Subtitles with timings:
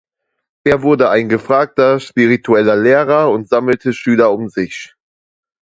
[0.63, 4.95] Er wurde ein gefragter spiritueller Lehrer und sammelte Schüler um sich.